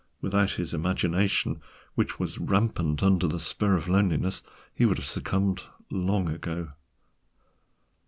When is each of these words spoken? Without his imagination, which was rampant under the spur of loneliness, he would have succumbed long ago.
Without 0.19 0.53
his 0.53 0.73
imagination, 0.73 1.61
which 1.93 2.19
was 2.19 2.39
rampant 2.39 3.03
under 3.03 3.27
the 3.27 3.39
spur 3.39 3.75
of 3.75 3.87
loneliness, 3.87 4.41
he 4.73 4.83
would 4.83 4.97
have 4.97 5.05
succumbed 5.05 5.65
long 5.91 6.27
ago. 6.27 6.71